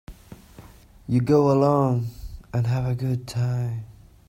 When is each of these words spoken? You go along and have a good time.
You 1.07 1.21
go 1.21 1.51
along 1.51 2.07
and 2.51 2.65
have 2.65 2.87
a 2.87 2.95
good 2.95 3.27
time. 3.27 3.83